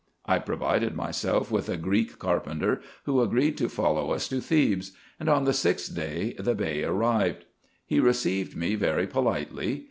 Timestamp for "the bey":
6.39-6.83